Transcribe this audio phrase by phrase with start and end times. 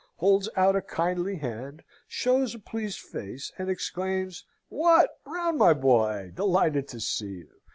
[0.15, 6.31] holds out a kindly hand, shows a pleased face, and exclaims, "What, Brown my boy,
[6.33, 7.49] delighted to see you!